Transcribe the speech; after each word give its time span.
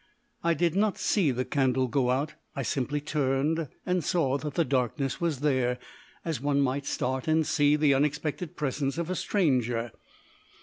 I 0.43 0.55
did 0.55 0.75
not 0.75 0.97
see 0.97 1.29
the 1.29 1.45
candle 1.45 1.87
go 1.87 2.09
out; 2.09 2.33
I 2.55 2.63
simply 2.63 3.01
turned 3.01 3.69
and 3.85 4.03
saw 4.03 4.39
that 4.39 4.55
the 4.55 4.65
darkness 4.65 5.21
was 5.21 5.41
there, 5.41 5.77
as 6.25 6.41
one 6.41 6.59
might 6.59 6.87
start 6.87 7.27
and 7.27 7.45
see 7.45 7.75
the 7.75 7.93
unexpected 7.93 8.55
presence 8.55 8.97
of 8.97 9.11
a 9.11 9.15
stranger. 9.15 9.91